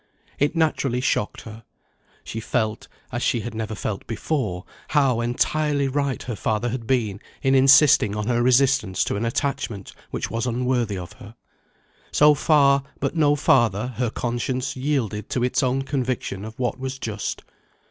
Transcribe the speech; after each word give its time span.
It 0.39 0.55
naturally 0.55 0.99
shocked 0.99 1.41
her. 1.41 1.63
She 2.23 2.39
felt, 2.39 2.87
as 3.11 3.21
she 3.21 3.41
had 3.41 3.53
never 3.53 3.75
felt 3.75 4.07
before, 4.07 4.65
how 4.87 5.21
entirely 5.21 5.87
right 5.87 6.23
her 6.23 6.35
father 6.35 6.69
had 6.69 6.87
been 6.87 7.19
in 7.43 7.53
insisting 7.53 8.15
on 8.15 8.25
her 8.25 8.41
resistance 8.41 9.03
to 9.03 9.15
an 9.15 9.25
attachment 9.25 9.93
which 10.09 10.31
was 10.31 10.47
unworthy 10.47 10.97
of 10.97 11.13
her. 11.21 11.35
So 12.11 12.33
far, 12.33 12.81
but 12.99 13.15
no 13.15 13.35
farther, 13.35 13.89
her 13.97 14.09
conscience 14.09 14.75
yielded 14.75 15.29
to 15.29 15.43
its 15.43 15.61
own 15.61 15.83
conviction 15.83 16.45
of 16.45 16.57
what 16.57 16.79
was 16.79 16.97
just. 16.97 17.43